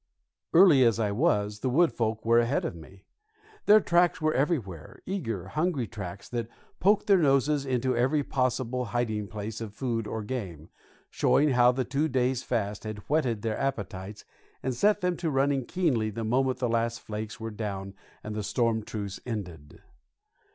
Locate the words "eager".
5.05-5.49